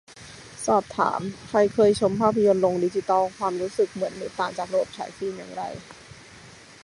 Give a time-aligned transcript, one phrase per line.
[0.65, 1.19] สอบถาม-
[1.49, 5.63] ใครเคยชมภาพยนตร์โรงดิจิตอล ความรู้สึกเหมือนหรือต่างจากระบบฉายฟิล์มอย่างไร